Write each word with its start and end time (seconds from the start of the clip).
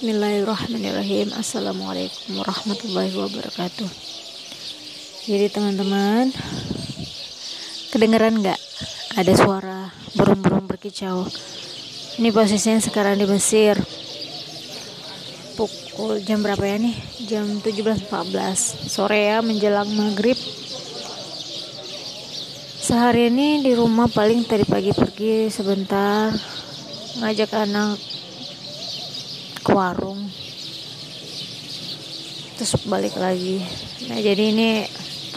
Bismillahirrahmanirrahim. 0.00 1.28
Assalamualaikum 1.36 2.40
warahmatullahi 2.40 3.12
wabarakatuh. 3.20 3.84
Jadi 5.28 5.52
teman-teman 5.52 6.32
Kedengeran 7.92 8.40
nggak? 8.40 8.56
Ada 9.20 9.32
suara 9.36 9.92
burung-burung 10.16 10.64
berkicau. 10.64 11.28
Ini 12.16 12.32
posisinya 12.32 12.80
sekarang 12.80 13.20
di 13.20 13.28
Mesir. 13.28 13.76
Pukul 15.60 16.24
jam 16.24 16.40
berapa 16.40 16.64
ya 16.64 16.80
nih? 16.80 16.96
Jam 17.28 17.60
17.14 17.60 18.08
Sore 18.88 19.36
ya 19.36 19.44
menjelang 19.44 19.92
maghrib. 20.00 20.40
Sehari 22.80 23.28
ini 23.28 23.60
di 23.60 23.76
rumah 23.76 24.08
paling 24.08 24.48
tadi 24.48 24.64
pagi 24.64 24.96
pergi 24.96 25.52
sebentar 25.52 26.32
Ngajak 27.20 27.52
anak 27.52 28.09
warung. 29.70 30.20
Terus 32.60 32.76
balik 32.84 33.16
lagi. 33.16 33.64
Nah 34.10 34.20
jadi 34.20 34.52
ini 34.52 34.84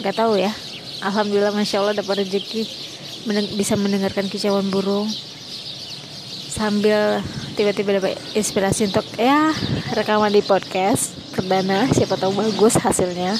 nggak 0.02 0.16
tahu 0.18 0.36
ya. 0.36 0.52
Alhamdulillah 1.00 1.56
masya 1.56 1.80
allah 1.80 1.96
dapat 1.96 2.24
rezeki 2.24 2.68
mendeng 3.24 3.48
bisa 3.56 3.78
mendengarkan 3.78 4.28
kicauan 4.28 4.68
burung. 4.68 5.08
Sambil 6.54 7.24
tiba-tiba 7.56 7.98
dapat 7.98 8.18
inspirasi 8.36 8.92
untuk 8.92 9.06
ya 9.16 9.50
rekaman 9.96 10.30
di 10.30 10.44
podcast. 10.44 11.16
Perdana 11.34 11.90
siapa 11.90 12.14
tahu 12.14 12.36
bagus 12.36 12.78
hasilnya. 12.78 13.34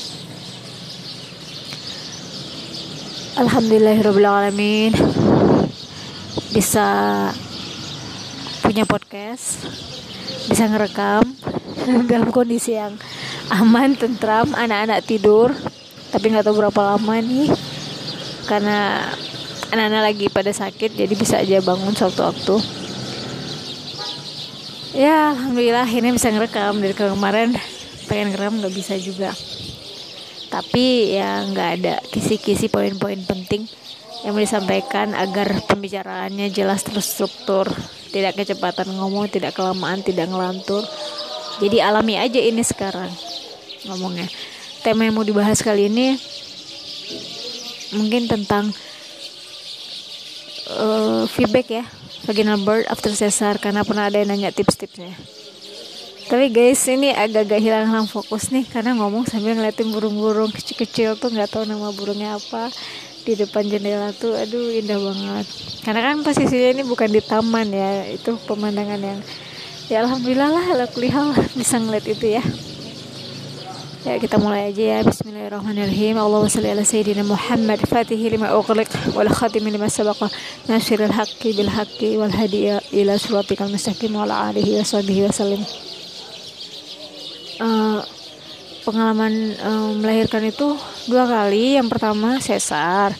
Alhamdulillahirobbilalamin 3.35 4.95
bisa 6.55 6.87
punya 8.63 8.87
podcast 8.87 9.59
bisa 10.49 10.69
ngerekam 10.69 11.25
dalam 12.11 12.29
kondisi 12.31 12.77
yang 12.77 12.97
aman, 13.53 13.97
tentram, 13.97 14.53
anak-anak 14.53 15.05
tidur. 15.05 15.53
Tapi 16.15 16.31
nggak 16.31 16.47
tahu 16.47 16.63
berapa 16.63 16.95
lama 16.95 17.15
nih, 17.19 17.51
karena 18.47 19.03
anak-anak 19.75 20.03
lagi 20.15 20.27
pada 20.31 20.55
sakit, 20.55 20.95
jadi 20.95 21.15
bisa 21.19 21.43
aja 21.43 21.59
bangun 21.59 21.91
sewaktu-waktu. 21.91 22.85
Ya, 24.95 25.35
alhamdulillah 25.35 25.91
ini 25.91 26.15
bisa 26.15 26.31
ngerekam 26.31 26.79
dari 26.79 26.95
kemarin 26.95 27.59
pengen 28.07 28.31
ngerekam 28.31 28.63
nggak 28.63 28.75
bisa 28.79 28.95
juga. 28.95 29.35
Tapi 30.55 31.19
ya 31.19 31.43
nggak 31.51 31.69
ada 31.83 31.99
kisi-kisi 32.15 32.71
poin-poin 32.71 33.19
penting 33.27 33.67
yang 34.23 34.39
disampaikan 34.39 35.11
agar 35.19 35.51
pembicaraannya 35.67 36.47
jelas 36.55 36.87
terstruktur 36.87 37.67
tidak 38.15 38.39
kecepatan 38.39 38.95
ngomong 38.95 39.27
tidak 39.27 39.59
kelamaan 39.59 40.07
tidak 40.07 40.31
ngelantur. 40.31 40.87
Jadi 41.59 41.83
alami 41.83 42.15
aja 42.23 42.39
ini 42.39 42.63
sekarang 42.63 43.11
ngomongnya. 43.91 44.31
Tema 44.87 45.11
yang 45.11 45.19
mau 45.19 45.27
dibahas 45.27 45.59
kali 45.59 45.91
ini 45.91 46.15
mungkin 47.99 48.31
tentang 48.31 48.71
uh, 50.71 51.27
feedback 51.35 51.83
ya 51.83 51.85
vaginal 52.31 52.63
birth 52.63 52.87
after 52.87 53.11
cesar 53.11 53.59
karena 53.59 53.83
pernah 53.83 54.07
ada 54.07 54.23
yang 54.23 54.31
nanya 54.31 54.55
tips-tipsnya 54.55 55.19
tapi 56.25 56.49
guys 56.49 56.81
ini 56.89 57.13
agak-agak 57.13 57.61
hilang-hilang 57.61 58.09
fokus 58.09 58.49
nih 58.49 58.65
karena 58.65 58.97
ngomong 58.97 59.29
sambil 59.29 59.53
ngeliatin 59.53 59.93
burung-burung 59.93 60.49
kecil-kecil 60.49 61.21
tuh 61.21 61.29
nggak 61.29 61.53
tahu 61.53 61.69
nama 61.69 61.93
burungnya 61.93 62.41
apa. 62.41 62.73
Di 63.25 63.37
depan 63.37 63.65
jendela 63.65 64.13
tuh 64.13 64.37
aduh 64.37 64.73
indah 64.73 65.01
banget. 65.01 65.47
Karena 65.85 66.01
kan 66.13 66.21
posisinya 66.25 66.77
ini 66.77 66.83
bukan 66.85 67.09
di 67.09 67.21
taman 67.25 67.73
ya 67.73 68.09
itu 68.09 68.37
pemandangan 68.45 69.01
yang 69.01 69.21
ya 69.93 70.05
alhamdulillah 70.05 70.49
lah 70.49 70.67
alhamdulillah 70.77 71.37
bisa 71.61 71.77
ngeliat 71.81 72.07
itu 72.09 72.27
ya. 72.41 72.45
Ya 74.05 74.21
kita 74.21 74.37
mulai 74.37 74.69
aja 74.69 74.85
ya. 74.85 74.99
Bismillahirrahmanirrahim. 75.01 76.21
Allahumma 76.21 76.53
salli 76.53 76.69
ala 76.69 76.85
sayyidina 76.85 77.25
Muhammad. 77.25 77.81
Fatihi 77.89 78.37
lima 78.37 78.53
ughliq 78.53 79.17
wal 79.17 79.33
khatimi 79.33 79.73
lima 79.73 79.89
sabaqa. 79.89 80.29
Nasiril 80.69 81.09
haqqi 81.09 81.57
bil 81.57 81.73
haqqi 81.73 82.21
wal 82.21 82.29
hadiya 82.29 82.85
ila 82.93 83.17
suratikal 83.17 83.73
mustaqim 83.73 84.13
wa 84.13 84.29
ala 84.29 84.53
alihi 84.53 84.77
wa 84.77 84.85
sahbihi 84.85 85.25
wa 85.25 85.33
uh, 87.61 88.01
pengalaman 88.87 89.55
um, 89.63 90.01
melahirkan 90.01 90.47
itu 90.49 90.79
dua 91.11 91.29
kali. 91.29 91.77
Yang 91.77 91.89
pertama 91.93 92.41
sesar. 92.41 93.15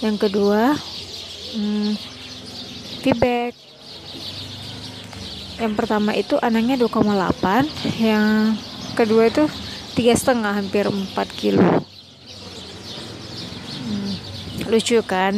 Yang 0.00 0.28
kedua 0.28 0.74
um, 1.56 1.92
feedback 3.00 3.56
yang 5.60 5.76
pertama 5.76 6.16
itu 6.16 6.40
anaknya 6.40 6.80
2,8 6.80 8.00
yang 8.00 8.56
kedua 8.96 9.28
itu 9.28 9.44
tiga 9.92 10.16
setengah 10.16 10.56
hampir 10.56 10.88
4 10.88 11.12
kilo. 11.36 11.84
Hmm, 13.84 14.12
lucu 14.72 14.96
kan? 15.04 15.36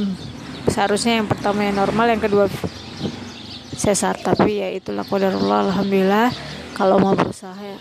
Seharusnya 0.70 1.19
yang 1.19 1.26
pertama 1.26 1.66
yang 1.66 1.74
normal 1.74 2.06
yang 2.14 2.22
kedua 2.22 2.47
sesar. 3.74 4.14
Tapi 4.22 4.62
ya 4.62 4.70
itulah 4.70 5.03
kodarullah 5.03 5.74
alhamdulillah 5.74 6.30
kalau 6.72 6.97
mau 6.99 7.15
berusaha 7.15 7.56
ya 7.56 7.78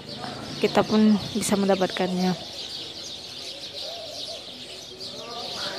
kita 0.62 0.85
pun 0.85 1.18
bisa 1.34 1.57
mendapatkannya. 1.57 2.38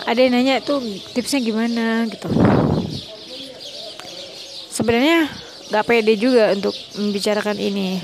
Ada 0.03 0.19
yang 0.19 0.35
nanya 0.35 0.59
tuh 0.59 0.83
tipsnya 1.15 1.39
gimana 1.39 2.11
gitu. 2.11 2.27
Sebenarnya 4.73 5.31
nggak 5.71 5.87
pede 5.87 6.19
juga 6.19 6.51
untuk 6.53 6.75
membicarakan 6.99 7.57
ini. 7.63 8.03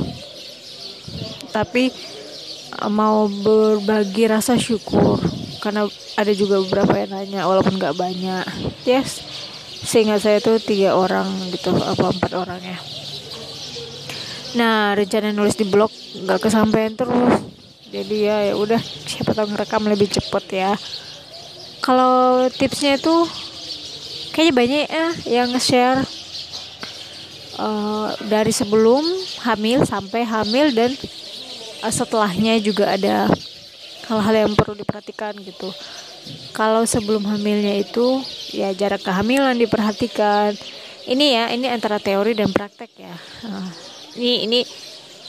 Tapi 1.51 1.91
eh, 2.79 2.91
mau 2.93 3.27
berbagi 3.27 4.31
rasa 4.31 4.55
syukur 4.55 5.19
karena 5.59 5.91
ada 6.15 6.31
juga 6.31 6.63
beberapa 6.63 6.95
yang 6.95 7.11
nanya 7.19 7.51
walaupun 7.51 7.75
nggak 7.75 7.99
banyak. 7.99 8.47
Yes 8.87 9.27
sehingga 9.79 10.19
saya 10.19 10.43
tuh 10.43 10.59
tiga 10.59 10.99
orang 10.99 11.31
gitu 11.55 11.71
apa 11.71 12.11
empat 12.11 12.33
orang 12.35 12.61
ya 12.61 12.79
nah 14.56 14.97
rencana 14.97 15.34
nulis 15.34 15.59
di 15.59 15.69
blog 15.69 15.92
nggak 16.25 16.41
kesampaian 16.41 16.94
terus. 16.94 17.44
Jadi 17.88 18.28
ya 18.28 18.53
ya 18.53 18.54
udah 18.56 18.81
siapa 18.81 19.32
tahu 19.32 19.48
ngerekam 19.53 19.88
lebih 19.88 20.12
cepet 20.12 20.44
ya. 20.53 20.72
Kalau 21.81 22.44
tipsnya 22.53 23.00
itu 23.00 23.14
kayaknya 24.36 24.54
banyak 24.54 24.84
ya 24.86 25.06
yang 25.41 25.48
nge-share 25.56 26.04
uh, 27.59 28.12
dari 28.28 28.53
sebelum 28.53 29.03
hamil 29.48 29.88
sampai 29.88 30.22
hamil 30.22 30.70
dan 30.76 30.92
uh, 31.80 31.92
setelahnya 31.92 32.60
juga 32.60 32.92
ada 32.92 33.26
hal-hal 34.09 34.34
yang 34.48 34.53
perlu 34.53 34.76
diperhatikan 34.76 35.32
gitu. 35.41 35.72
Kalau 36.53 36.84
sebelum 36.84 37.25
hamilnya 37.25 37.72
itu 37.80 38.20
ya 38.53 38.69
jarak 38.76 39.00
kehamilan 39.00 39.56
diperhatikan. 39.56 40.53
Ini 41.09 41.26
ya 41.32 41.44
ini 41.56 41.72
antara 41.72 41.97
teori 41.97 42.36
dan 42.36 42.53
praktek 42.53 42.92
ya. 43.00 43.16
Uh, 43.48 43.72
ini 44.19 44.45
ini 44.51 44.61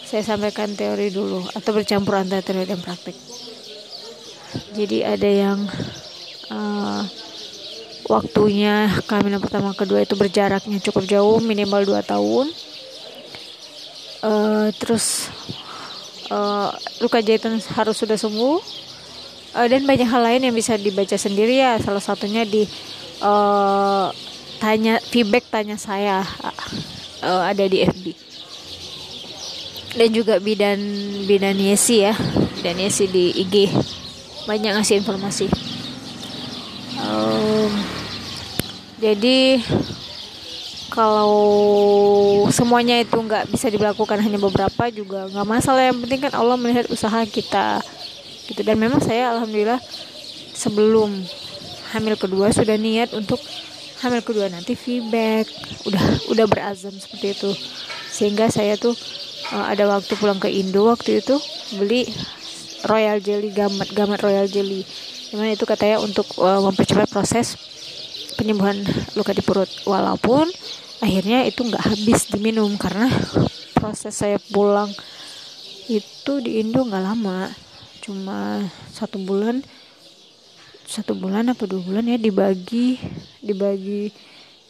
saya 0.09 0.25
sampaikan 0.25 0.73
teori 0.73 1.13
dulu 1.13 1.45
atau 1.53 1.71
bercampur 1.71 2.17
antara 2.17 2.41
teori 2.41 2.65
dan 2.65 2.81
praktek 2.81 3.13
jadi 4.73 5.05
ada 5.05 5.29
yang 5.29 5.59
uh, 6.49 7.01
waktunya 8.09 8.89
kehamilan 9.05 9.37
pertama 9.37 9.77
kedua 9.77 10.01
itu 10.01 10.17
berjaraknya 10.17 10.81
cukup 10.81 11.05
jauh 11.05 11.37
minimal 11.37 11.85
2 11.85 12.01
tahun. 12.01 12.47
Uh, 14.19 14.67
terus 14.75 15.31
uh, 16.33 16.73
luka 16.99 17.21
jahitan 17.21 17.61
harus 17.77 17.95
sudah 17.95 18.17
sembuh. 18.17 18.57
Uh, 19.53 19.67
dan 19.69 19.85
banyak 19.85 20.05
hal 20.05 20.21
lain 20.21 20.41
yang 20.49 20.55
bisa 20.57 20.77
dibaca 20.77 21.15
sendiri 21.15 21.61
ya. 21.61 21.77
Salah 21.77 22.01
satunya 22.01 22.41
di 22.45 22.65
uh, 23.21 24.09
tanya 24.57 24.97
feedback 25.13 25.45
tanya 25.53 25.77
saya 25.77 26.25
uh, 27.21 27.43
ada 27.45 27.63
di 27.69 27.85
FB 27.85 28.28
dan 29.95 30.09
juga 30.13 30.37
bidan 30.37 30.79
bidan 31.25 31.57
Yesi 31.57 32.05
ya. 32.05 32.13
Bidan 32.59 32.77
Yesi 32.77 33.09
di 33.09 33.33
IG 33.33 33.69
banyak 34.45 34.73
ngasih 34.77 35.01
informasi. 35.01 35.45
Um, 36.99 37.71
jadi 38.99 39.63
kalau 40.89 41.37
semuanya 42.51 42.99
itu 42.99 43.15
nggak 43.15 43.47
bisa 43.53 43.69
dilakukan 43.69 44.19
hanya 44.19 44.41
beberapa 44.41 44.89
juga 44.89 45.29
nggak 45.29 45.47
masalah. 45.47 45.87
Yang 45.89 45.97
penting 46.05 46.21
kan 46.27 46.33
Allah 46.35 46.57
melihat 46.57 46.89
usaha 46.89 47.21
kita 47.29 47.79
gitu. 48.49 48.61
Dan 48.65 48.81
memang 48.81 48.99
saya 48.99 49.31
alhamdulillah 49.37 49.79
sebelum 50.57 51.13
hamil 51.95 52.17
kedua 52.17 52.51
sudah 52.51 52.75
niat 52.75 53.13
untuk 53.15 53.39
hamil 54.01 54.25
kedua 54.25 54.49
nanti 54.49 54.73
feedback. 54.73 55.47
Udah 55.87 56.03
udah 56.33 56.45
berazam 56.49 56.93
seperti 56.97 57.37
itu. 57.37 57.51
Sehingga 58.09 58.49
saya 58.49 58.75
tuh 58.75 58.97
uh, 59.53 59.65
ada 59.69 59.89
waktu 59.89 60.13
pulang 60.17 60.37
ke 60.37 60.49
Indo 60.49 60.89
waktu 60.89 61.21
itu 61.21 61.35
beli 61.77 62.09
royal 62.85 63.19
jelly 63.19 63.51
gamat 63.51 63.89
gamat 63.91 64.19
royal 64.23 64.47
jelly. 64.47 64.85
Di 65.29 65.37
mana 65.37 65.53
itu 65.53 65.65
katanya 65.67 66.01
untuk 66.01 66.25
uh, 66.41 66.63
mempercepat 66.65 67.09
proses 67.11 67.53
penyembuhan 68.39 68.79
luka 69.13 69.35
di 69.35 69.43
perut. 69.43 69.69
Walaupun 69.85 70.49
akhirnya 71.03 71.45
itu 71.45 71.61
nggak 71.65 71.83
habis 71.85 72.29
diminum 72.31 72.73
karena 72.79 73.07
proses 73.77 74.15
saya 74.15 74.41
pulang 74.51 74.89
itu 75.89 76.33
di 76.41 76.61
Indo 76.63 76.85
nggak 76.85 77.03
lama. 77.03 77.51
Cuma 77.99 78.63
satu 78.89 79.21
bulan 79.21 79.61
satu 80.89 81.13
bulan 81.13 81.53
apa 81.53 81.69
dua 81.69 81.85
bulan 81.85 82.01
ya 82.09 82.17
dibagi 82.17 82.97
dibagi 83.45 84.09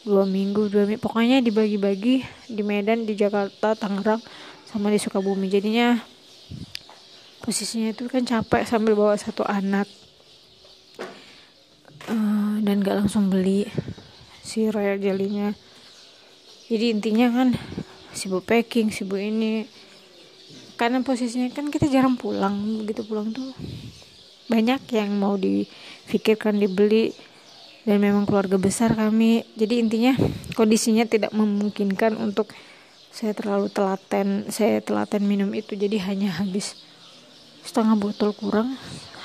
dua 0.04 0.28
minggu 0.28 0.68
dua 0.68 0.84
minggu. 0.84 1.00
Pokoknya 1.00 1.40
dibagi-bagi 1.40 2.28
di 2.52 2.62
Medan 2.66 3.08
di 3.08 3.16
Jakarta 3.16 3.78
Tangerang 3.80 4.20
sama 4.70 4.94
di 4.94 5.02
Sukabumi. 5.02 5.50
Jadinya 5.50 5.98
posisinya 7.42 7.90
itu 7.90 8.06
kan 8.06 8.22
capek 8.22 8.70
sambil 8.70 8.94
bawa 8.94 9.18
satu 9.18 9.42
anak. 9.50 9.90
Uh, 12.10 12.62
dan 12.62 12.82
gak 12.82 13.06
langsung 13.06 13.34
beli 13.34 13.66
si 14.46 14.70
royal 14.70 15.02
jellynya. 15.02 15.58
Jadi 16.70 16.86
intinya 16.94 17.34
kan 17.34 17.58
sibuk 18.14 18.46
packing 18.46 18.94
sibuk 18.94 19.18
ini. 19.18 19.66
Karena 20.78 21.02
posisinya 21.02 21.50
kan 21.50 21.74
kita 21.74 21.90
jarang 21.90 22.14
pulang. 22.14 22.86
Begitu 22.86 23.02
pulang 23.10 23.34
tuh 23.34 23.58
banyak 24.50 24.86
yang 24.94 25.10
mau 25.18 25.34
difikirkan 25.34 26.62
dibeli. 26.62 27.10
Dan 27.90 28.06
memang 28.06 28.30
keluarga 28.30 28.62
besar 28.62 28.94
kami. 28.94 29.42
Jadi 29.58 29.82
intinya 29.82 30.14
kondisinya 30.54 31.10
tidak 31.10 31.34
memungkinkan 31.34 32.22
untuk 32.22 32.54
saya 33.10 33.34
terlalu 33.34 33.68
telaten 33.74 34.48
saya 34.54 34.80
telaten 34.80 35.26
minum 35.26 35.50
itu 35.52 35.74
jadi 35.74 35.98
hanya 36.10 36.30
habis 36.40 36.78
setengah 37.66 37.98
botol 38.00 38.32
kurang 38.38 38.78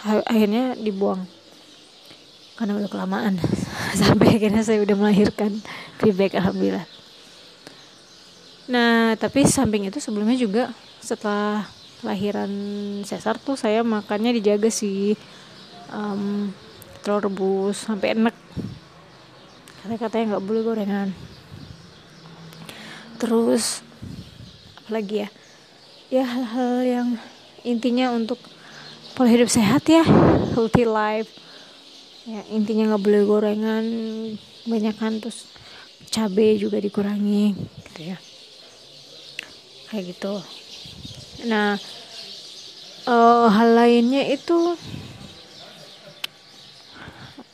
akhirnya 0.05 0.77
dibuang. 0.77 1.25
Karena 2.55 2.79
udah 2.79 2.91
kelamaan 2.91 3.35
sampai 4.01 4.39
akhirnya 4.39 4.63
saya 4.63 4.83
udah 4.85 4.97
melahirkan. 4.97 5.59
Feedback 5.99 6.37
alhamdulillah. 6.39 6.87
Nah 8.71 9.15
tapi 9.21 9.47
samping 9.47 9.89
itu 9.89 9.99
sebelumnya 10.01 10.37
juga 10.37 10.75
setelah 10.99 11.69
lahiran 12.05 12.51
sesar 13.09 13.41
tuh 13.41 13.57
saya 13.57 13.81
makannya 13.81 14.37
dijaga 14.37 14.69
sih. 14.69 15.17
Um, 15.95 16.51
telur 17.05 17.29
rebus 17.29 17.85
sampai 17.85 18.17
enak 18.17 18.33
katanya 19.85 19.99
katanya 20.01 20.25
nggak 20.33 20.45
boleh 20.49 20.63
gorengan 20.65 21.09
terus. 23.25 23.81
Apa 24.85 25.01
lagi 25.01 25.25
ya? 25.25 25.29
Ya 26.13 26.25
hal-hal 26.29 26.75
yang 26.85 27.09
intinya 27.65 28.13
untuk 28.13 28.37
pola 29.17 29.33
hidup 29.33 29.49
sehat 29.49 29.89
ya. 29.89 30.05
Healthy 30.53 30.85
life. 30.85 31.33
Ya 32.29 32.45
intinya 32.53 32.93
nggak 32.93 33.05
boleh 33.05 33.23
gorengan 33.25 33.85
banyak 34.69 34.97
kan 34.97 35.21
terus 35.21 35.49
cabai 36.13 36.61
juga 36.61 36.77
dikurangi 36.77 37.57
gitu 37.57 38.01
ya. 38.13 38.19
Kayak 39.89 40.05
gitu. 40.13 40.35
Nah, 41.49 41.81
uh, 43.09 43.49
hal 43.49 43.69
lainnya 43.77 44.25
itu 44.29 44.77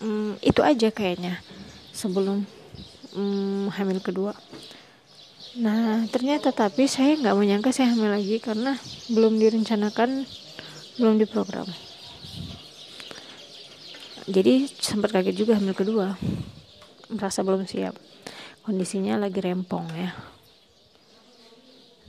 um, 0.03 0.35
itu 0.43 0.61
aja 0.63 0.91
kayaknya 0.91 1.39
sebelum 1.95 2.43
um, 3.15 3.71
hamil 3.75 3.99
kedua. 4.03 4.35
Nah, 5.59 6.07
ternyata 6.07 6.55
tapi 6.55 6.87
saya 6.87 7.19
nggak 7.19 7.35
menyangka 7.35 7.75
saya 7.75 7.91
hamil 7.91 8.15
lagi 8.15 8.39
karena 8.39 8.79
belum 9.11 9.43
direncanakan, 9.43 10.23
belum 10.95 11.19
diprogram. 11.19 11.67
Jadi 14.31 14.71
sempat 14.79 15.11
kaget 15.11 15.35
juga 15.35 15.59
hamil 15.59 15.75
kedua, 15.75 16.15
merasa 17.11 17.43
belum 17.43 17.67
siap. 17.67 17.99
Kondisinya 18.63 19.19
lagi 19.19 19.43
rempong 19.43 19.91
ya, 19.91 20.15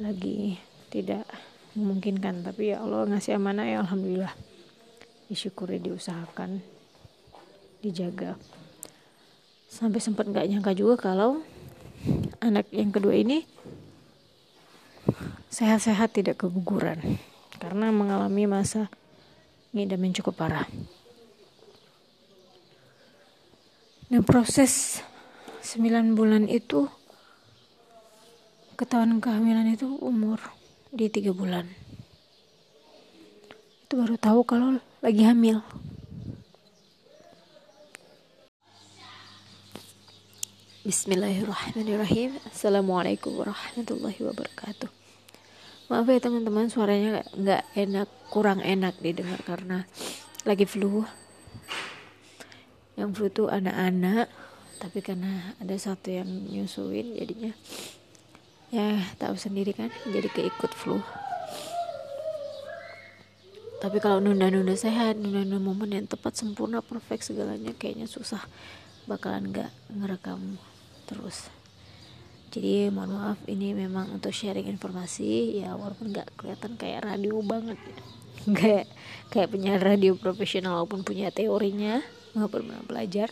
lagi 0.01 0.57
tidak 0.89 1.25
memungkinkan 1.77 2.43
tapi 2.43 2.73
ya 2.73 2.83
Allah 2.83 3.07
ngasih 3.07 3.37
amanah 3.37 3.63
ya 3.63 3.79
Alhamdulillah 3.85 4.33
disyukuri 5.31 5.79
diusahakan 5.79 6.59
dijaga 7.79 8.35
sampai 9.71 10.03
sempat 10.03 10.27
nggak 10.27 10.51
nyangka 10.51 10.75
juga 10.75 10.99
kalau 10.99 11.39
anak 12.41 12.67
yang 12.73 12.89
kedua 12.89 13.13
ini 13.13 13.45
sehat-sehat 15.53 16.17
tidak 16.17 16.41
keguguran. 16.41 17.21
Karena 17.61 17.93
mengalami 17.93 18.49
masa 18.49 18.89
ngidam 19.71 20.01
yang 20.01 20.17
cukup 20.17 20.33
parah. 20.41 20.65
Nah 24.11 24.19
proses 24.25 24.99
9 25.63 26.17
bulan 26.17 26.49
itu 26.49 26.89
ketahuan 28.75 29.21
kehamilan 29.21 29.69
itu 29.69 29.87
umur 30.01 30.41
di 30.89 31.07
tiga 31.07 31.31
bulan. 31.31 31.69
Itu 33.85 34.01
baru 34.01 34.17
tahu 34.17 34.41
kalau 34.43 34.81
lagi 34.99 35.23
hamil 35.23 35.61
Bismillahirrahmanirrahim. 40.91 42.35
Assalamualaikum 42.51 43.31
warahmatullahi 43.39 44.27
wabarakatuh. 44.27 44.91
Maaf 45.87 46.03
ya 46.03 46.19
teman-teman 46.19 46.67
suaranya 46.67 47.23
nggak 47.31 47.63
enak 47.79 48.11
kurang 48.27 48.59
enak 48.59 48.99
didengar 48.99 49.39
karena 49.47 49.87
lagi 50.43 50.67
flu. 50.67 51.07
Yang 52.99 53.09
flu 53.15 53.27
tuh 53.31 53.47
anak-anak 53.47 54.27
tapi 54.83 54.99
karena 54.99 55.55
ada 55.63 55.71
satu 55.79 56.11
yang 56.11 56.27
nyusuin 56.27 57.15
jadinya. 57.15 57.55
Ya 58.75 58.99
tahu 59.15 59.39
sendiri 59.39 59.71
kan 59.71 59.95
jadi 60.11 60.27
keikut 60.27 60.75
flu. 60.75 60.99
Tapi 63.79 63.95
kalau 64.03 64.19
nunda-nunda 64.19 64.75
sehat 64.75 65.15
nunda-nunda 65.15 65.55
momen 65.55 65.95
yang 65.95 66.03
tepat 66.11 66.35
sempurna 66.35 66.83
perfect 66.83 67.31
segalanya 67.31 67.71
kayaknya 67.79 68.11
susah. 68.11 68.43
Bakalan 69.07 69.55
nggak 69.55 69.71
ngerekam 69.87 70.59
terus. 71.11 71.51
Jadi 72.51 72.91
mohon 72.91 73.15
maaf 73.15 73.39
ini 73.47 73.75
memang 73.75 74.11
untuk 74.11 74.31
sharing 74.31 74.67
informasi. 74.71 75.59
Ya 75.63 75.75
walaupun 75.75 76.11
nggak 76.11 76.35
kelihatan 76.39 76.79
kayak 76.79 77.07
radio 77.07 77.39
banget 77.43 77.79
ya. 77.79 77.99
Kayak 78.57 78.89
kayak 79.29 79.53
punya 79.53 79.77
radio 79.77 80.17
profesional 80.17 80.81
walaupun 80.81 81.05
punya 81.05 81.29
teorinya 81.29 82.01
nggak 82.33 82.49
pernah 82.49 82.79
belajar. 82.89 83.29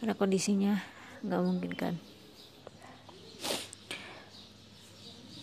Karena 0.00 0.16
kondisinya 0.16 0.80
nggak 1.20 1.42
mungkin 1.44 1.72
kan. 1.76 1.94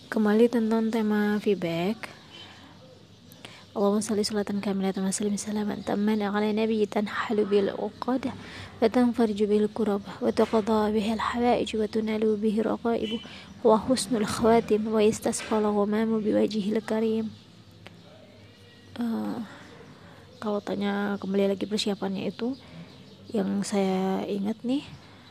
Kembali 0.10 0.50
tentang 0.50 0.90
tema 0.90 1.38
feedback. 1.40 2.10
Allahumma 3.72 4.04
salli 4.04 4.28
salatan 4.28 4.60
kamilatan 4.60 5.08
wa 5.08 5.16
sallim 5.16 5.40
salaman 5.40 5.80
tamman 5.88 6.20
ala 6.20 6.44
nabi 6.52 6.84
tanhalu 6.84 7.48
al 11.14 11.22
hawaij 11.22 11.70
wa 11.78 11.86
tunalu 11.86 12.30
bihi 12.42 12.66
raqaib 12.66 13.22
wa 13.62 13.78
husnul 13.78 14.26
khawatim 14.26 14.90
wa 14.90 15.06
istasqa 15.06 15.62
al 15.62 15.70
biwajhil 16.18 16.82
karim. 16.82 17.30
Uh, 18.98 19.46
kalau 20.42 20.58
tanya 20.66 21.22
kembali 21.22 21.54
lagi 21.54 21.70
persiapannya 21.70 22.34
itu 22.34 22.58
yang 23.30 23.62
saya 23.62 24.26
ingat 24.26 24.66
nih 24.66 24.82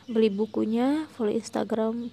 beli 0.07 0.31
bukunya 0.31 1.11
follow 1.11 1.35
Instagram 1.35 2.07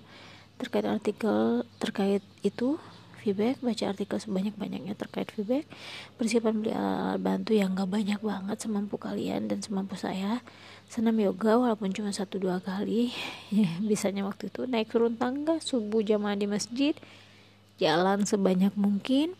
terkait 0.59 0.90
artikel 0.90 1.62
terkait 1.78 2.26
itu 2.42 2.83
feedback 3.18 3.60
baca 3.60 3.84
artikel 3.90 4.18
sebanyak-banyaknya 4.22 4.94
terkait 4.94 5.28
feedback 5.34 5.66
persiapan 6.14 6.54
beli 6.62 6.72
alat 6.72 7.18
bantu 7.18 7.52
yang 7.52 7.75
gak 7.75 7.90
banyak 7.90 8.20
banget 8.22 8.56
semampu 8.62 8.96
kalian 8.96 9.50
dan 9.50 9.58
semampu 9.60 9.98
saya. 9.98 10.40
Senam 10.88 11.20
yoga 11.20 11.60
walaupun 11.60 11.92
cuma 11.92 12.14
satu 12.14 12.40
dua 12.40 12.64
kali. 12.64 13.12
Ya, 13.52 13.68
bisanya 13.90 14.25
waktu 14.25 14.48
itu 14.48 14.64
naik 14.64 14.88
turun 14.88 15.20
tangga 15.20 15.60
subuh 15.60 16.00
jamaah 16.00 16.38
di 16.38 16.48
masjid 16.48 16.96
jalan 17.78 18.26
sebanyak 18.26 18.75
mungkin 18.75 19.38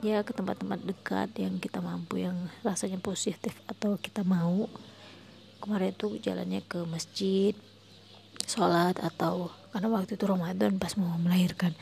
ya 0.00 0.24
ke 0.24 0.32
tempat-tempat 0.32 0.80
dekat 0.86 1.28
yang 1.36 1.60
kita 1.60 1.82
mampu 1.84 2.24
yang 2.24 2.36
rasanya 2.60 3.00
positif 3.00 3.56
atau 3.70 3.96
kita 3.96 4.26
mau. 4.26 4.68
Kemarin 5.60 5.92
itu 5.92 6.16
jalannya 6.20 6.64
ke 6.64 6.84
masjid 6.88 7.52
sholat 8.48 8.96
atau 8.98 9.52
karena 9.70 9.88
waktu 9.92 10.18
itu 10.18 10.24
Ramadan 10.26 10.80
pas 10.80 10.96
mau 10.98 11.14
melahirkan 11.20 11.76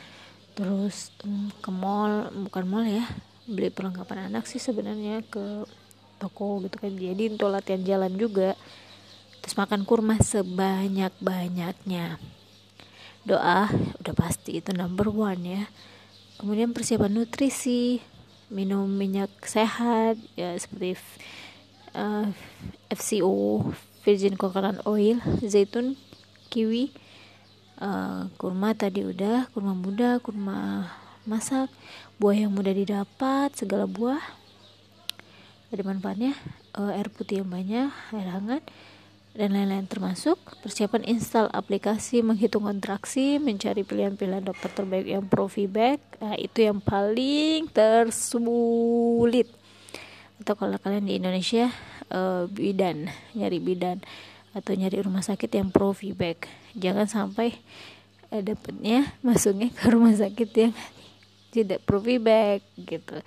terus 0.53 1.13
um, 1.25 1.49
ke 1.61 1.69
mall 1.71 2.29
bukan 2.47 2.65
mall 2.67 2.85
ya 2.85 3.05
beli 3.49 3.73
perlengkapan 3.73 4.29
anak 4.29 4.45
sih 4.45 4.61
sebenarnya 4.61 5.25
ke 5.25 5.65
toko 6.21 6.61
gitu 6.61 6.77
kan. 6.77 6.93
Jadi 6.93 7.33
untuk 7.33 7.49
latihan 7.49 7.81
jalan 7.81 8.13
juga 8.13 8.53
terus 9.39 9.55
makan 9.55 9.87
kurma 9.87 10.19
sebanyak 10.19 11.15
banyaknya 11.23 12.19
doa 13.23 13.71
udah 13.99 14.15
pasti 14.15 14.59
itu 14.59 14.75
number 14.75 15.09
one 15.09 15.41
ya. 15.43 15.63
Kemudian 16.39 16.71
persiapan 16.71 17.19
nutrisi 17.19 17.99
minum 18.49 18.89
minyak 18.89 19.29
sehat 19.45 20.17
ya 20.33 20.57
seperti 20.57 20.97
uh, 21.93 22.29
FCO 22.89 23.69
virgin 24.01 24.33
coconut 24.33 24.81
oil 24.89 25.21
zaitun 25.45 25.93
kiwi 26.49 26.89
uh, 27.79 28.27
kurma 28.35 28.75
tadi 28.75 29.07
udah 29.07 29.47
kurma 29.55 29.73
muda 29.73 30.19
kurma 30.19 30.87
masak 31.23 31.71
buah 32.19 32.35
yang 32.35 32.51
mudah 32.51 32.75
didapat 32.75 33.55
segala 33.55 33.87
buah. 33.87 34.21
Ada 35.69 35.85
manfaatnya 35.85 36.33
uh, 36.75 36.91
air 36.93 37.07
putih 37.13 37.45
yang 37.45 37.49
banyak 37.49 37.89
air 37.89 38.29
hangat 38.29 38.63
dan 39.37 39.53
lain-lain. 39.53 39.85
Termasuk 39.85 40.41
persiapan 40.65 41.05
install 41.05 41.47
aplikasi 41.53 42.25
menghitung 42.25 42.65
kontraksi 42.65 43.37
mencari 43.37 43.85
pilihan-pilihan 43.85 44.43
dokter 44.43 44.69
terbaik 44.73 45.07
yang 45.07 45.25
pro 45.29 45.47
nah, 45.47 46.35
itu 46.35 46.59
yang 46.65 46.81
paling 46.81 47.69
tersulit. 47.69 49.47
Atau 50.41 50.55
kalau 50.55 50.79
kalian 50.79 51.05
di 51.05 51.19
Indonesia 51.19 51.69
uh, 52.09 52.49
bidan 52.49 53.11
nyari 53.35 53.59
bidan 53.61 54.01
atau 54.55 54.73
nyari 54.73 54.99
rumah 55.01 55.21
sakit 55.21 55.49
yang 55.49 55.69
pro 55.69 55.93
feedback 55.93 56.49
jangan 56.73 57.05
sampai 57.05 57.57
uh, 58.33 58.41
dapatnya 58.41 59.13
masuknya 59.25 59.69
ke 59.73 59.85
rumah 59.89 60.15
sakit 60.15 60.49
yang 60.57 60.73
tidak 61.53 61.85
pro 61.85 62.01
feedback 62.01 62.65
gitu 62.77 63.21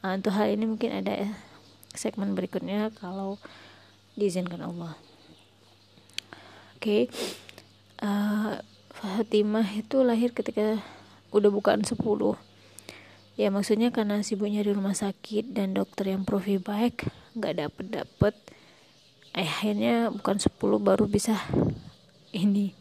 nah, 0.00 0.16
untuk 0.16 0.32
hal 0.36 0.52
ini 0.52 0.64
mungkin 0.68 0.92
ada 1.02 1.32
segmen 1.96 2.36
berikutnya 2.36 2.92
kalau 2.96 3.40
diizinkan 4.16 4.60
Allah 4.64 4.96
Oke. 6.76 7.08
Okay. 7.08 8.04
Uh, 8.04 8.60
Fatimah 8.92 9.64
itu 9.74 10.04
lahir 10.04 10.36
ketika 10.36 10.76
udah 11.32 11.48
bukan 11.48 11.80
10. 11.82 11.96
Ya 13.40 13.48
maksudnya 13.48 13.88
karena 13.88 14.20
sibuknya 14.20 14.60
di 14.60 14.76
rumah 14.76 14.92
sakit 14.92 15.56
dan 15.56 15.72
dokter 15.72 16.12
yang 16.12 16.28
profi 16.28 16.60
baik 16.60 17.08
nggak 17.32 17.54
dapet 17.58 17.86
dapet 17.90 18.34
akhirnya 19.36 20.08
bukan 20.08 20.40
10 20.40 20.56
baru 20.80 21.04
bisa 21.04 21.36
ini 22.32 22.72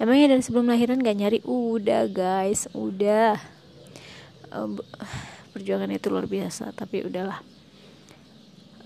emangnya 0.00 0.34
dari 0.36 0.42
sebelum 0.42 0.72
lahiran 0.72 1.04
gak 1.04 1.18
nyari 1.20 1.38
udah 1.44 2.08
guys 2.08 2.66
udah 2.72 3.36
uh, 4.50 4.68
perjuangan 5.52 5.92
itu 5.92 6.08
luar 6.08 6.24
biasa 6.24 6.72
tapi 6.72 7.04
udahlah 7.04 7.44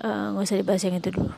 uh, 0.03 0.35
nggak 0.35 0.45
usah 0.45 0.59
dibahas 0.59 0.83
yang 0.83 0.99
itu 0.99 1.15
dulu 1.15 1.31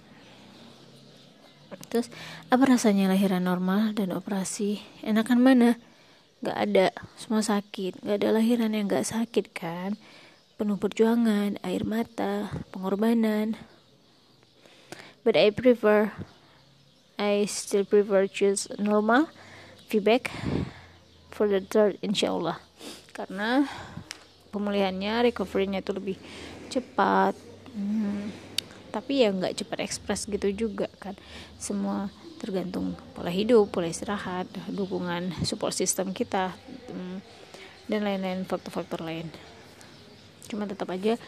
Terus 1.86 2.10
apa 2.50 2.64
rasanya 2.66 3.10
lahiran 3.10 3.46
normal 3.46 3.94
dan 3.94 4.12
operasi? 4.12 4.82
Enakan 5.00 5.40
mana? 5.40 5.70
Gak 6.44 6.58
ada, 6.68 6.92
semua 7.16 7.40
sakit. 7.40 8.04
Gak 8.04 8.22
ada 8.22 8.36
lahiran 8.36 8.74
yang 8.74 8.90
gak 8.90 9.08
sakit 9.08 9.54
kan? 9.54 9.96
Penuh 10.56 10.76
perjuangan, 10.80 11.60
air 11.62 11.84
mata, 11.88 12.52
pengorbanan. 12.72 13.56
But 15.26 15.34
I 15.34 15.50
prefer, 15.50 16.14
I 17.18 17.50
still 17.50 17.82
prefer 17.82 18.30
choose 18.30 18.70
normal 18.78 19.26
feedback 19.90 20.30
for 21.34 21.50
the 21.50 21.58
third 21.58 21.98
insyaallah. 21.98 22.62
Karena 23.10 23.66
pemulihannya, 24.54 25.34
recovery-nya 25.34 25.82
itu 25.82 25.90
lebih 25.90 26.16
cepat. 26.70 27.34
Hmm 27.74 28.46
tapi 28.96 29.20
ya 29.20 29.28
nggak 29.28 29.60
cepat 29.60 29.84
ekspres 29.84 30.24
gitu 30.24 30.48
juga 30.56 30.88
kan 30.96 31.12
semua 31.60 32.08
tergantung 32.40 32.96
pola 33.12 33.28
hidup 33.28 33.68
pola 33.68 33.92
istirahat 33.92 34.48
dukungan 34.72 35.36
support 35.44 35.76
system 35.76 36.16
kita 36.16 36.56
mm, 36.88 37.20
dan 37.92 38.00
lain-lain 38.08 38.48
faktor-faktor 38.48 39.04
lain 39.04 39.28
cuma 40.48 40.64
tetap 40.64 40.88
aja 40.88 41.20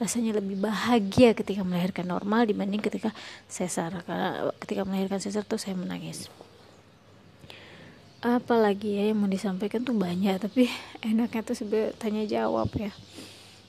rasanya 0.00 0.38
lebih 0.38 0.60
bahagia 0.60 1.36
ketika 1.36 1.60
melahirkan 1.66 2.08
normal 2.08 2.48
dibanding 2.48 2.80
ketika 2.80 3.10
sesar. 3.48 3.92
Karena 4.04 4.52
ketika 4.62 4.82
melahirkan 4.86 5.18
sesar 5.20 5.44
tuh 5.44 5.60
saya 5.60 5.76
menangis. 5.76 6.32
Apalagi 8.22 9.02
ya 9.02 9.10
yang 9.10 9.18
mau 9.18 9.26
disampaikan 9.26 9.82
tuh 9.82 9.98
banyak 9.98 10.38
tapi 10.38 10.70
enaknya 11.10 11.42
tuh 11.42 11.56
sebenarnya 11.58 11.90
tanya 11.98 12.22
jawab 12.24 12.70
ya. 12.78 12.94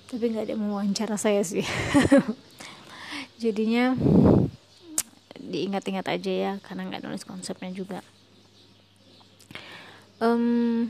Tapi 0.07 0.23
nggak 0.29 0.45
ada 0.51 0.55
mewawancara 0.55 1.15
saya 1.17 1.41
sih. 1.41 1.65
Jadinya 3.43 3.97
diingat-ingat 5.43 6.05
aja 6.07 6.31
ya 6.31 6.51
karena 6.63 6.87
nggak 6.87 7.03
nulis 7.03 7.25
konsepnya 7.25 7.73
juga. 7.73 7.99
Um, 10.23 10.87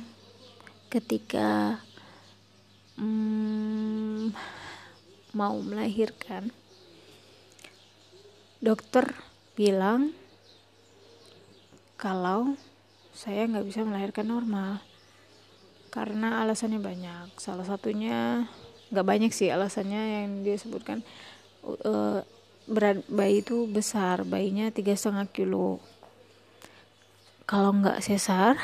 ketika 0.94 1.82
um, 3.02 4.30
mau 5.34 5.58
melahirkan. 5.60 6.54
Dokter 8.64 9.12
bilang 9.58 10.16
kalau 12.00 12.56
saya 13.12 13.46
nggak 13.50 13.68
bisa 13.68 13.82
melahirkan 13.84 14.30
normal 14.30 14.80
karena 15.90 16.42
alasannya 16.42 16.80
banyak. 16.80 17.36
Salah 17.38 17.68
satunya 17.68 18.48
nggak 18.94 19.08
banyak 19.10 19.32
sih 19.34 19.50
alasannya 19.50 20.02
yang 20.22 20.46
dia 20.46 20.56
sebutkan 20.56 21.02
uh, 21.66 22.22
berat 22.70 23.04
bayi 23.10 23.44
itu 23.44 23.68
besar 23.68 24.24
bayinya 24.24 24.70
tiga 24.70 24.96
setengah 24.96 25.28
kilo. 25.34 25.82
Kalau 27.44 27.76
nggak 27.76 28.00
sesar 28.00 28.56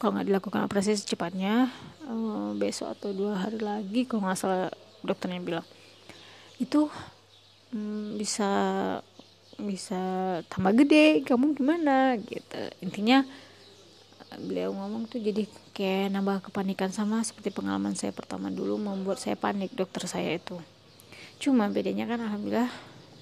kalau 0.00 0.16
nggak 0.18 0.28
dilakukan 0.30 0.64
operasi 0.64 0.96
secepatnya 0.96 1.68
uh, 2.08 2.52
besok 2.56 2.92
atau 2.96 3.12
dua 3.12 3.40
hari 3.40 3.60
lagi 3.60 4.04
kalau 4.08 4.28
nggak 4.28 4.38
salah 4.40 4.68
dokternya 5.04 5.40
bilang 5.40 5.66
itu 6.58 6.86
um, 7.74 8.14
bisa 8.18 8.50
bisa 9.54 10.02
tambah 10.50 10.74
gede 10.74 11.22
kamu 11.22 11.54
gimana 11.54 12.18
gitu. 12.18 12.60
Intinya 12.82 13.22
beliau 14.34 14.74
ngomong 14.74 15.06
tuh 15.06 15.22
jadi 15.22 15.46
kayak 15.70 16.10
nambah 16.10 16.50
kepanikan 16.50 16.90
sama 16.90 17.22
seperti 17.22 17.54
pengalaman 17.54 17.94
saya 17.94 18.10
pertama 18.10 18.50
dulu 18.50 18.78
membuat 18.78 19.22
saya 19.22 19.38
panik 19.38 19.70
dokter 19.74 20.10
saya 20.10 20.34
itu. 20.34 20.58
Cuma 21.38 21.70
bedanya 21.70 22.06
kan 22.06 22.18
alhamdulillah 22.18 22.70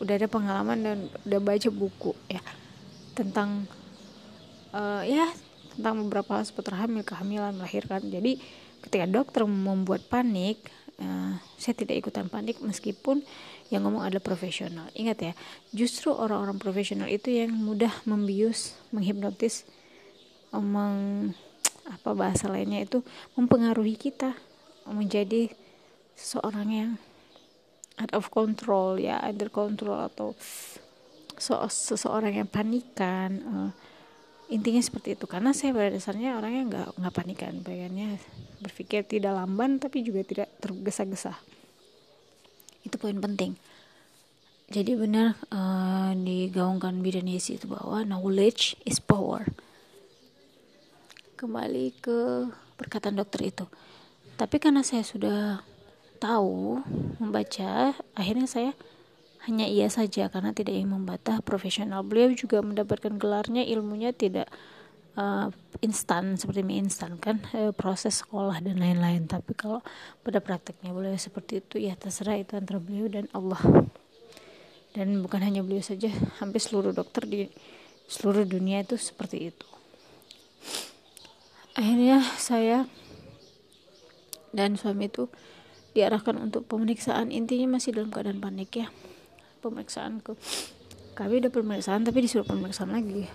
udah 0.00 0.14
ada 0.16 0.28
pengalaman 0.28 0.78
dan 0.80 0.98
udah 1.28 1.40
baca 1.40 1.68
buku 1.68 2.12
ya. 2.32 2.40
Tentang 3.12 3.68
uh, 4.72 5.04
ya 5.04 5.28
tentang 5.76 6.04
beberapa 6.04 6.40
hal 6.40 6.44
seputar 6.48 6.80
hamil 6.80 7.04
kehamilan 7.04 7.56
melahirkan. 7.56 8.04
Jadi 8.08 8.40
ketika 8.84 9.06
dokter 9.08 9.44
membuat 9.44 10.04
panik 10.08 10.64
uh, 11.00 11.38
saya 11.56 11.74
tidak 11.78 12.04
ikutan 12.04 12.26
panik 12.28 12.60
meskipun 12.60 13.24
yang 13.72 13.88
ngomong 13.88 14.04
adalah 14.04 14.20
profesional. 14.20 14.90
Ingat 14.92 15.18
ya 15.20 15.32
justru 15.72 16.12
orang-orang 16.12 16.60
profesional 16.60 17.08
itu 17.08 17.32
yang 17.32 17.54
mudah 17.54 17.92
membius 18.04 18.76
menghipnotis 18.92 19.64
meng 20.52 21.32
apa 21.88 22.12
bahasa 22.12 22.46
lainnya 22.46 22.84
itu 22.84 23.00
mempengaruhi 23.34 23.96
kita 23.96 24.36
menjadi 24.86 25.50
seseorang 26.14 26.68
yang 26.68 26.92
out 27.98 28.12
of 28.12 28.28
control 28.28 29.00
ya 29.00 29.18
under 29.24 29.48
control 29.48 29.98
atau 29.98 30.36
so 31.40 31.58
seseorang 31.66 32.38
yang 32.38 32.48
panikan 32.48 33.30
uh, 33.42 33.70
intinya 34.52 34.82
seperti 34.84 35.16
itu. 35.16 35.24
Karena 35.24 35.56
saya 35.56 35.72
pada 35.72 35.88
dasarnya 35.88 36.36
orangnya 36.36 36.62
nggak 36.68 36.88
nggak 37.00 37.14
panikan 37.16 37.64
pengennya 37.64 38.20
berpikir 38.60 39.02
tidak 39.08 39.34
lamban 39.34 39.80
tapi 39.80 40.04
juga 40.04 40.20
tidak 40.22 40.48
tergesa-gesa. 40.60 41.34
Itu 42.84 43.00
poin 43.00 43.16
penting. 43.16 43.56
Jadi 44.72 44.96
benar 44.96 45.36
uh, 45.52 46.16
digaungkan 46.16 47.00
bidan 47.04 47.28
Yesi 47.28 47.60
itu 47.60 47.68
bahwa 47.68 48.04
knowledge 48.04 48.76
is 48.84 49.00
power. 49.00 49.48
Kembali 51.36 51.92
ke 51.98 52.48
perkataan 52.80 53.18
dokter 53.18 53.52
itu. 53.52 53.66
Tapi 54.40 54.56
karena 54.56 54.80
saya 54.80 55.04
sudah 55.04 55.60
tahu 56.22 56.80
membaca 57.18 57.92
akhirnya 58.14 58.46
saya 58.46 58.72
hanya 59.42 59.66
iya 59.66 59.90
saja 59.90 60.30
karena 60.30 60.54
tidak 60.54 60.78
ingin 60.78 60.94
membantah 60.94 61.42
profesional. 61.42 62.06
Beliau 62.06 62.30
juga 62.30 62.62
mendapatkan 62.62 63.18
gelarnya 63.18 63.66
ilmunya 63.66 64.14
tidak 64.14 64.46
uh, 65.18 65.50
instan 65.82 66.38
seperti 66.38 66.62
mie 66.62 66.78
instan 66.78 67.18
kan 67.18 67.42
uh, 67.58 67.74
proses 67.74 68.22
sekolah 68.22 68.62
dan 68.62 68.78
lain-lain. 68.78 69.26
Tapi 69.26 69.58
kalau 69.58 69.82
pada 70.22 70.38
prakteknya 70.38 70.94
beliau 70.94 71.18
seperti 71.18 71.58
itu 71.58 71.82
ya 71.82 71.98
terserah 71.98 72.38
itu 72.38 72.54
antara 72.54 72.78
beliau 72.78 73.10
dan 73.10 73.26
Allah. 73.34 73.58
Dan 74.94 75.24
bukan 75.24 75.42
hanya 75.42 75.64
beliau 75.66 75.82
saja 75.82 76.12
hampir 76.38 76.62
seluruh 76.62 76.94
dokter 76.94 77.26
di 77.26 77.50
seluruh 78.06 78.46
dunia 78.46 78.86
itu 78.86 78.94
seperti 78.94 79.50
itu. 79.50 79.66
Akhirnya 81.74 82.22
saya 82.38 82.86
dan 84.52 84.76
suami 84.76 85.08
itu 85.08 85.32
diarahkan 85.96 86.36
untuk 86.38 86.68
pemeriksaan. 86.68 87.32
Intinya 87.32 87.80
masih 87.80 87.96
dalam 87.96 88.12
keadaan 88.12 88.38
panik 88.38 88.70
ya 88.84 88.92
pemeriksaan 89.62 90.18
ke 90.18 90.34
kami 91.14 91.38
udah 91.38 91.52
pemeriksaan 91.54 92.02
tapi 92.02 92.26
disuruh 92.26 92.44
pemeriksaan 92.44 92.90
lagi. 92.90 93.30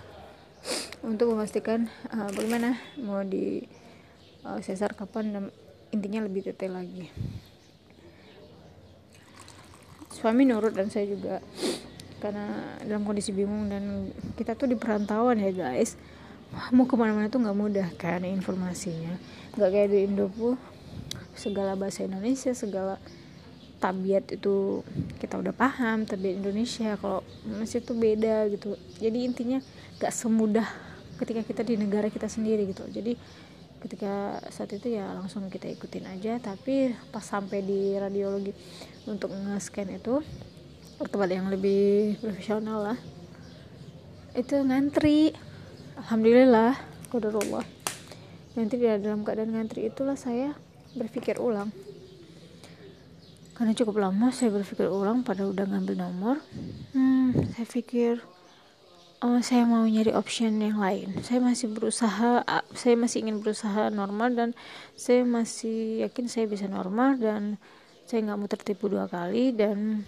Untuk 1.00 1.32
memastikan 1.32 1.88
uh, 2.12 2.28
bagaimana 2.34 2.76
mau 3.00 3.24
di 3.24 3.64
uh, 4.44 4.60
sesar 4.60 4.92
kapan 4.92 5.32
dan 5.32 5.44
intinya 5.94 6.26
lebih 6.26 6.50
detail 6.50 6.76
lagi. 6.76 7.08
Suami 10.12 10.44
nurut 10.44 10.74
dan 10.74 10.90
saya 10.90 11.06
juga 11.06 11.38
karena 12.18 12.74
dalam 12.82 13.06
kondisi 13.06 13.30
bingung 13.30 13.70
dan 13.70 14.10
kita 14.34 14.58
tuh 14.58 14.66
di 14.66 14.74
perantauan 14.74 15.38
ya 15.38 15.54
guys. 15.54 15.94
Mau 16.74 16.88
ke 16.90 16.98
mana-mana 16.98 17.30
tuh 17.30 17.40
nggak 17.40 17.56
mudah 17.56 17.88
kan 17.94 18.26
informasinya. 18.26 19.14
Nggak 19.54 19.70
kayak 19.70 19.88
di 19.94 19.98
Indopu 20.10 20.58
segala 21.38 21.78
bahasa 21.78 22.02
Indonesia 22.02 22.50
segala 22.50 22.98
tabiat 23.78 24.26
itu 24.34 24.82
kita 25.22 25.38
udah 25.38 25.54
paham 25.54 26.02
tabiat 26.02 26.42
Indonesia 26.42 26.98
kalau 26.98 27.22
masih 27.46 27.80
itu 27.80 27.92
beda 27.94 28.50
gitu. 28.50 28.74
Jadi 28.98 29.18
intinya 29.24 29.58
gak 30.02 30.10
semudah 30.10 30.66
ketika 31.18 31.42
kita 31.46 31.62
di 31.66 31.74
negara 31.78 32.10
kita 32.10 32.26
sendiri 32.26 32.66
gitu. 32.66 32.82
Jadi 32.90 33.14
ketika 33.78 34.42
saat 34.50 34.74
itu 34.74 34.98
ya 34.98 35.14
langsung 35.14 35.46
kita 35.46 35.70
ikutin 35.70 36.10
aja 36.10 36.42
tapi 36.42 36.90
pas 37.14 37.22
sampai 37.22 37.62
di 37.62 37.94
radiologi 37.94 38.50
untuk 39.06 39.30
nge-scan 39.30 39.94
itu 39.94 40.18
tempat 40.98 41.30
yang 41.30 41.46
lebih 41.46 42.18
profesional 42.18 42.92
lah 42.92 42.98
itu 44.34 44.58
ngantri. 44.58 45.30
Alhamdulillah 45.98 46.78
qadarullah 47.10 47.66
nanti 48.58 48.74
dalam 48.78 49.22
keadaan 49.22 49.54
ngantri 49.54 49.86
itulah 49.86 50.18
saya 50.18 50.54
berpikir 50.98 51.38
ulang 51.38 51.70
karena 53.58 53.74
cukup 53.74 53.98
lama 53.98 54.30
saya 54.30 54.54
berpikir 54.54 54.86
ulang 54.86 55.26
pada 55.26 55.42
udah 55.42 55.66
ngambil 55.66 55.98
nomor. 55.98 56.38
Hmm, 56.94 57.34
saya 57.58 57.66
pikir 57.66 58.22
oh, 59.18 59.42
saya 59.42 59.66
mau 59.66 59.82
nyari 59.82 60.14
option 60.14 60.62
yang 60.62 60.78
lain. 60.78 61.18
Saya 61.26 61.42
masih 61.42 61.66
berusaha 61.74 62.46
saya 62.78 62.94
masih 62.94 63.26
ingin 63.26 63.42
berusaha 63.42 63.90
normal 63.90 64.30
dan 64.38 64.48
saya 64.94 65.26
masih 65.26 66.06
yakin 66.06 66.30
saya 66.30 66.46
bisa 66.46 66.70
normal 66.70 67.18
dan 67.18 67.58
saya 68.06 68.22
nggak 68.30 68.38
mau 68.38 68.46
tertipu 68.46 68.86
dua 68.86 69.10
kali 69.10 69.50
dan 69.50 70.06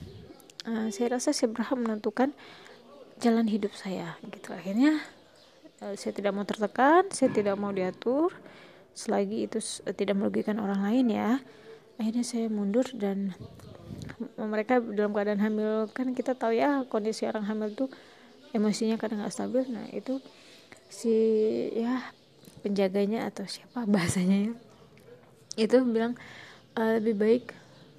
uh, 0.71 0.87
saya 0.95 1.19
rasa 1.19 1.35
saya 1.35 1.51
berhak 1.51 1.75
menentukan 1.75 2.31
jalan 3.19 3.51
hidup 3.51 3.75
saya. 3.75 4.15
Gitu 4.31 4.55
akhirnya 4.55 5.03
uh, 5.83 5.99
saya 5.99 6.15
tidak 6.15 6.39
mau 6.39 6.47
tertekan 6.47 7.11
saya 7.11 7.35
tidak 7.35 7.59
mau 7.59 7.75
diatur. 7.75 8.31
Selagi 8.95 9.51
itu 9.51 9.59
tidak 9.99 10.19
merugikan 10.19 10.63
orang 10.63 10.87
lain 10.87 11.07
ya 11.11 11.43
akhirnya 12.01 12.25
saya 12.25 12.49
mundur 12.49 12.89
dan 12.97 13.37
mereka 14.41 14.81
dalam 14.81 15.13
keadaan 15.13 15.45
hamil 15.45 15.93
kan 15.93 16.17
kita 16.17 16.33
tahu 16.33 16.57
ya 16.57 16.89
kondisi 16.89 17.29
orang 17.29 17.45
hamil 17.45 17.77
tuh 17.77 17.93
emosinya 18.57 18.97
kadang 18.97 19.21
nggak 19.21 19.35
stabil. 19.37 19.69
Nah 19.69 19.85
itu 19.93 20.17
si 20.89 21.13
ya 21.77 22.01
penjaganya 22.65 23.29
atau 23.29 23.45
siapa 23.45 23.85
bahasanya 23.93 24.51
ya 24.51 24.53
itu 25.61 25.77
bilang 25.85 26.17
e, 26.73 26.83
lebih 26.99 27.15
baik 27.21 27.45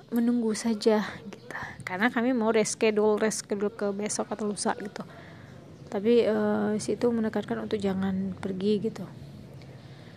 menunggu 0.10 0.58
saja 0.58 1.06
gitu. 1.30 1.56
Karena 1.86 2.10
kami 2.10 2.34
mau 2.34 2.50
reschedule 2.50 3.22
reschedule 3.22 3.70
ke 3.70 3.94
besok 3.94 4.34
atau 4.34 4.50
lusa 4.50 4.74
gitu. 4.82 5.06
Tapi 5.92 6.24
si 6.80 6.96
itu 6.96 7.12
menekankan 7.12 7.68
untuk 7.68 7.76
jangan 7.76 8.32
pergi 8.40 8.80
gitu. 8.80 9.04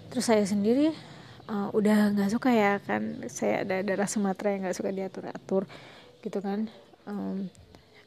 Terus 0.07 0.25
saya 0.31 0.47
sendiri 0.47 0.95
uh, 1.48 1.68
udah 1.74 2.14
nggak 2.16 2.30
suka 2.32 2.50
ya 2.52 2.80
kan 2.80 3.24
saya 3.28 3.64
ada 3.66 3.84
darah 3.84 4.08
Sumatera 4.08 4.54
yang 4.54 4.68
nggak 4.68 4.76
suka 4.76 4.90
diatur 4.92 5.24
atur 5.28 5.62
gitu 6.24 6.38
kan. 6.40 6.68
Um, 7.04 7.52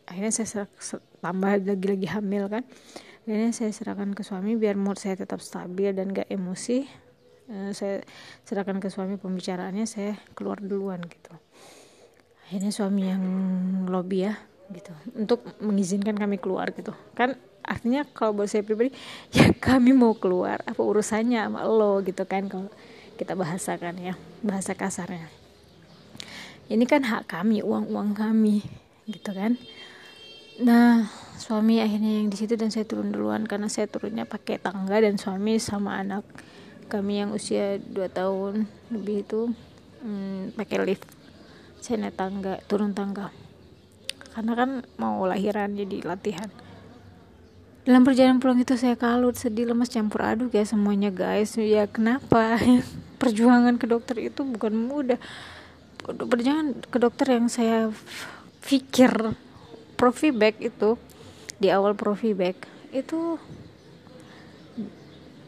akhirnya 0.09 0.33
saya 0.33 0.65
ser- 0.79 1.05
tambah 1.21 1.61
lagi-lagi 1.61 2.07
hamil 2.09 2.49
kan. 2.49 2.63
Akhirnya 3.27 3.51
saya 3.51 3.71
serahkan 3.75 4.15
ke 4.15 4.23
suami 4.23 4.55
biar 4.55 4.79
mood 4.79 4.95
saya 4.95 5.19
tetap 5.19 5.43
stabil 5.43 5.91
dan 5.91 6.15
gak 6.15 6.31
emosi. 6.31 6.87
Uh, 7.51 7.71
saya 7.75 8.01
serahkan 8.47 8.79
ke 8.79 8.87
suami 8.87 9.19
pembicaraannya 9.19 9.85
saya 9.85 10.15
keluar 10.33 10.63
duluan 10.63 11.03
gitu. 11.05 11.35
Akhirnya 12.47 12.71
suami 12.71 13.11
yang 13.11 13.23
lobby 13.91 14.25
ya 14.25 14.33
gitu. 14.71 14.95
Untuk 15.13 15.43
mengizinkan 15.59 16.15
kami 16.15 16.39
keluar 16.39 16.71
gitu. 16.71 16.95
Kan 17.13 17.35
artinya 17.67 18.07
kalau 18.07 18.39
buat 18.39 18.47
saya 18.47 18.63
pribadi 18.63 18.95
ya 19.35 19.51
kami 19.51 19.91
mau 19.91 20.15
keluar 20.15 20.63
apa 20.63 20.79
urusannya 20.79 21.43
sama 21.43 21.67
lo 21.67 21.99
gitu 22.01 22.23
kan. 22.23 22.47
Kalau 22.47 22.71
kita 23.17 23.33
bahasakan 23.33 23.97
ya 23.97 24.13
bahasa 24.45 24.77
kasarnya. 24.77 25.27
Ini 26.69 26.85
kan 26.85 27.03
hak 27.03 27.27
kami 27.27 27.65
uang 27.65 27.89
uang 27.89 28.13
kami 28.13 28.61
gitu 29.09 29.33
kan. 29.33 29.57
Nah 30.61 31.09
suami 31.41 31.81
akhirnya 31.81 32.21
yang 32.21 32.29
di 32.29 32.37
situ 32.37 32.53
dan 32.53 32.69
saya 32.69 32.85
turun 32.85 33.09
duluan 33.09 33.43
karena 33.49 33.67
saya 33.67 33.89
turunnya 33.89 34.29
pakai 34.29 34.61
tangga 34.61 35.01
dan 35.01 35.17
suami 35.17 35.57
sama 35.57 35.97
anak 35.97 36.21
kami 36.87 37.19
yang 37.19 37.35
usia 37.35 37.83
2 37.83 37.99
tahun 38.09 38.63
lebih 38.93 39.27
itu 39.27 39.41
hmm, 40.03 40.55
pakai 40.55 40.77
lift. 40.87 41.07
Saya 41.83 42.07
naik 42.07 42.15
tangga 42.15 42.59
turun 42.65 42.95
tangga. 42.95 43.29
Karena 44.33 44.53
kan 44.55 44.69
mau 45.01 45.23
lahiran 45.27 45.75
jadi 45.75 46.03
latihan. 46.03 46.49
Dalam 47.87 48.03
perjalanan 48.03 48.43
pulang 48.43 48.59
itu 48.59 48.75
saya 48.75 48.99
kalut 48.99 49.39
sedih 49.39 49.71
lemas 49.71 49.87
campur 49.87 50.19
aduk 50.19 50.51
ya 50.51 50.67
semuanya 50.67 51.07
guys. 51.07 51.55
Ya 51.55 51.87
kenapa 51.87 52.59
perjuangan 53.17 53.75
ke 53.81 53.85
dokter 53.89 54.17
itu 54.21 54.45
bukan 54.45 54.73
mudah. 54.73 55.19
Perjuangan 56.05 56.81
ke 56.87 56.97
dokter 57.01 57.35
yang 57.35 57.51
saya 57.51 57.91
pikir 58.63 59.35
Profibag 59.97 60.61
itu 60.61 60.95
di 61.57 61.73
awal 61.73 61.97
Profibag 61.97 62.53
itu 62.93 63.41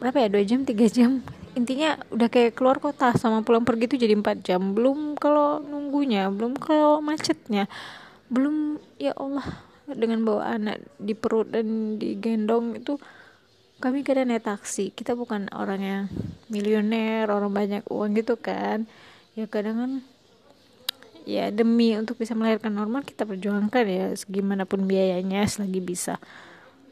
berapa 0.02 0.26
ya 0.26 0.28
dua 0.28 0.42
jam 0.42 0.66
tiga 0.66 0.90
jam. 0.90 1.22
Intinya 1.54 1.98
udah 2.10 2.28
kayak 2.30 2.58
keluar 2.58 2.82
kota 2.82 3.14
sama 3.14 3.46
pulang 3.46 3.62
pergi 3.62 3.86
itu 3.90 3.96
jadi 4.06 4.18
empat 4.18 4.42
jam. 4.42 4.74
Belum 4.74 5.14
kalau 5.14 5.62
nunggunya 5.62 6.26
belum 6.34 6.58
kalau 6.58 6.98
macetnya 6.98 7.70
belum 8.30 8.78
ya 8.98 9.14
Allah 9.18 9.46
dengan 9.90 10.22
bawa 10.22 10.54
anak 10.54 10.86
di 10.98 11.18
perut 11.18 11.50
dan 11.50 11.98
digendong 11.98 12.78
itu 12.78 12.98
kami 13.80 14.04
kadang 14.04 14.28
naik 14.28 14.44
taksi. 14.44 14.92
Kita 14.92 15.16
bukan 15.16 15.48
orang 15.56 15.80
yang 15.80 16.04
miliuner 16.52 17.24
orang 17.32 17.48
banyak 17.50 17.82
uang 17.88 18.12
gitu 18.20 18.36
kan. 18.36 18.84
Ya 19.32 19.48
kadang 19.48 19.76
kan 19.80 19.92
ya 21.24 21.48
demi 21.48 21.96
untuk 21.96 22.20
bisa 22.20 22.36
melahirkan 22.36 22.76
normal 22.76 23.04
kita 23.04 23.24
perjuangkan 23.24 23.84
ya 23.88 24.06
segimanapun 24.12 24.84
biayanya 24.84 25.48
selagi 25.48 25.80
bisa. 25.80 26.20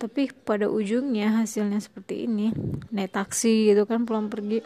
Tapi 0.01 0.33
pada 0.33 0.73
ujungnya 0.73 1.45
hasilnya 1.45 1.77
seperti 1.77 2.25
ini. 2.25 2.57
Naik 2.89 3.13
taksi 3.13 3.69
gitu 3.69 3.85
kan 3.85 4.09
pulang 4.09 4.33
pergi. 4.33 4.65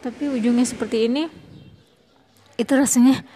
Tapi 0.00 0.30
ujungnya 0.30 0.62
seperti 0.62 1.10
ini 1.10 1.26
itu 2.54 2.72
rasanya 2.72 3.26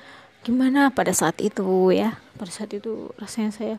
gimana 0.46 0.94
pada 0.94 1.10
saat 1.10 1.42
itu 1.42 1.90
ya. 1.90 2.22
Pada 2.38 2.54
saat 2.54 2.70
itu 2.70 3.10
rasanya 3.18 3.50
saya 3.50 3.76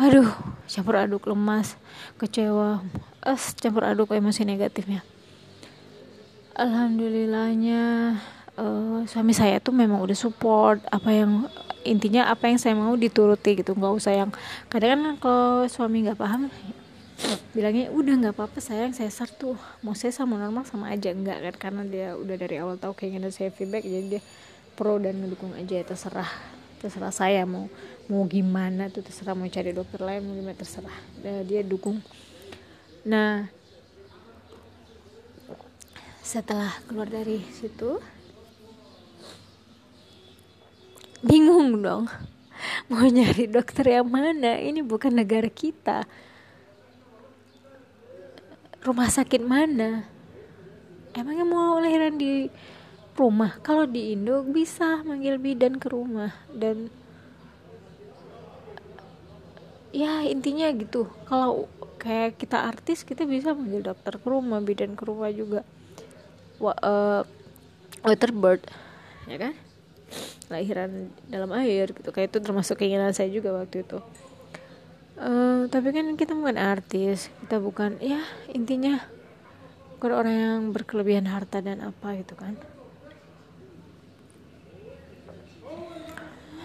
aduh 0.00 0.32
campur 0.64 0.96
aduk 0.96 1.28
lemas 1.28 1.76
kecewa. 2.16 2.80
Es 3.20 3.52
campur 3.52 3.84
aduk 3.84 4.16
emosi 4.16 4.48
negatifnya. 4.48 5.04
Alhamdulillahnya 6.56 8.16
uh, 8.56 9.04
suami 9.04 9.36
saya 9.36 9.60
tuh 9.60 9.76
memang 9.76 10.00
udah 10.00 10.16
support. 10.16 10.80
Apa 10.88 11.12
yang 11.12 11.52
intinya 11.84 12.32
apa 12.32 12.48
yang 12.48 12.56
saya 12.56 12.72
mau 12.72 12.96
dituruti 12.96 13.60
gitu. 13.60 13.76
Nggak 13.76 13.92
usah 14.00 14.12
yang 14.16 14.30
kadang 14.72 14.96
kan 14.96 15.02
kalau 15.20 15.68
suami 15.68 16.08
nggak 16.08 16.16
paham 16.16 16.48
bilangnya 17.52 17.92
udah 17.92 18.14
nggak 18.24 18.34
apa-apa 18.40 18.56
sayang 18.64 18.96
saya 18.96 19.12
tuh. 19.36 19.60
Mau 19.84 19.92
saya 19.92 20.16
sama 20.16 20.40
normal 20.40 20.64
sama 20.64 20.88
aja. 20.88 21.12
Enggak 21.12 21.44
kan 21.44 21.54
karena 21.60 21.82
dia 21.84 22.08
udah 22.16 22.36
dari 22.40 22.56
awal 22.56 22.80
tahu 22.80 22.96
kayaknya 22.96 23.28
saya 23.28 23.52
feedback 23.52 23.84
jadi 23.84 24.16
dia 24.16 24.22
pro 24.80 24.96
dan 24.96 25.20
ngedukung 25.20 25.52
aja 25.60 25.84
terserah. 25.84 26.32
Terserah 26.80 27.12
saya 27.12 27.44
mau 27.44 27.68
mau 28.10 28.26
gimana 28.26 28.90
tuh 28.90 29.06
terserah 29.06 29.38
mau 29.38 29.46
cari 29.46 29.70
dokter 29.70 30.02
lain 30.02 30.26
mau 30.26 30.34
gimana 30.34 30.58
terserah. 30.58 30.98
Nah, 31.22 31.46
dia 31.46 31.62
dukung. 31.62 32.02
Nah 33.06 33.46
setelah 36.30 36.70
keluar 36.86 37.10
dari 37.10 37.42
situ 37.50 37.98
bingung 41.26 41.80
dong. 41.80 42.06
Mau 42.90 43.06
nyari 43.06 43.46
dokter 43.46 43.98
yang 43.98 44.06
mana? 44.10 44.58
Ini 44.58 44.82
bukan 44.82 45.14
negara 45.14 45.46
kita. 45.48 46.04
Rumah 48.82 49.08
sakit 49.08 49.42
mana? 49.42 50.04
Emangnya 51.14 51.46
mau 51.46 51.82
lahiran 51.82 52.14
di 52.14 52.46
rumah? 53.18 53.58
Kalau 53.60 53.84
di 53.90 54.14
Indo 54.14 54.46
bisa 54.46 55.02
manggil 55.02 55.36
bidan 55.40 55.82
ke 55.82 55.90
rumah 55.90 56.30
dan 56.52 56.92
ya 59.90 60.24
intinya 60.26 60.70
gitu. 60.74 61.10
Kalau 61.26 61.66
kayak 62.00 62.40
kita 62.40 62.64
artis 62.64 63.04
kita 63.04 63.28
bisa 63.28 63.52
manggil 63.52 63.84
dokter 63.84 64.16
ke 64.16 64.26
rumah 64.26 64.58
bidan 64.64 64.96
ke 64.96 65.04
rumah 65.04 65.30
juga. 65.30 65.66
Wa, 66.60 66.72
uh, 66.80 67.22
waterbird 68.06 68.64
ya 69.28 69.36
kan? 69.36 69.54
Lahiran 70.50 71.12
dalam 71.30 71.50
air 71.54 71.92
gitu. 71.94 72.10
Kayak 72.10 72.34
itu 72.34 72.38
termasuk 72.42 72.80
keinginan 72.80 73.14
saya 73.14 73.30
juga 73.30 73.54
waktu 73.54 73.84
itu. 73.86 73.98
Uh, 75.20 75.68
tapi 75.68 75.92
kan 75.92 76.16
kita 76.16 76.32
bukan 76.32 76.56
artis 76.56 77.28
kita 77.44 77.60
bukan 77.60 78.00
ya 78.00 78.24
intinya 78.56 79.04
bukan 80.00 80.16
orang 80.16 80.32
yang 80.32 80.60
berkelebihan 80.72 81.28
harta 81.28 81.60
dan 81.60 81.84
apa 81.84 82.16
gitu 82.16 82.40
kan 82.40 82.56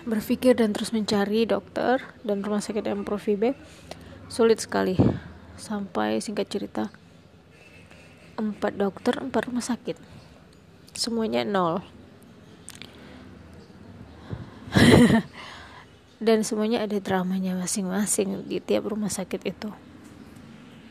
berpikir 0.06 0.54
dan 0.54 0.72
terus 0.72 0.94
mencari 0.94 1.50
dokter 1.50 2.02
dan 2.22 2.46
rumah 2.46 2.62
sakit 2.62 2.86
yang 2.86 3.02
profibe 3.04 3.58
sulit 4.30 4.62
sekali. 4.62 4.96
Sampai 5.56 6.22
singkat 6.22 6.48
cerita 6.52 6.94
empat 8.36 8.76
dokter 8.76 9.18
empat 9.20 9.48
rumah 9.48 9.63
sakit. 9.63 9.98
Semuanya 10.96 11.44
nol. 11.44 11.84
Dan 16.26 16.48
semuanya 16.48 16.84
ada 16.84 16.96
dramanya 17.00 17.56
masing-masing 17.60 18.48
di 18.48 18.63
tiap 18.63 18.88
rumah 18.88 19.12
sakit 19.12 19.41
itu. 19.44 19.72